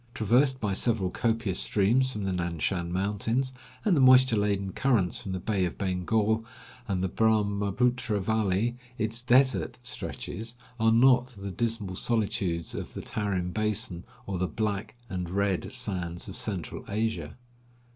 Traversed 0.15 0.59
by 0.59 0.73
several 0.73 1.11
copious 1.11 1.59
streams 1.59 2.11
from 2.11 2.23
the 2.23 2.33
Nan 2.33 2.57
Shan 2.57 2.91
mountains, 2.91 3.53
and 3.85 3.95
the 3.95 4.01
moisture 4.01 4.35
laden 4.35 4.71
currents 4.71 5.21
from 5.21 5.31
the 5.31 5.39
Bay 5.39 5.63
of 5.65 5.77
Bengal 5.77 6.43
and 6.87 7.03
the 7.03 7.07
Brahmaputra 7.07 8.19
valley, 8.19 8.77
its 8.97 9.21
"desert" 9.21 9.77
stretches 9.83 10.55
are 10.79 10.91
not 10.91 11.35
the 11.39 11.51
dismal 11.51 11.95
solitudes 11.95 12.73
of 12.73 12.95
the 12.95 13.01
Tarim 13.03 13.53
basin 13.53 14.03
or 14.25 14.39
the 14.39 14.47
"Black" 14.47 14.95
and 15.07 15.29
"Red" 15.29 15.71
sands 15.71 16.27
of 16.27 16.35
central 16.35 16.83
Asia. 16.89 17.37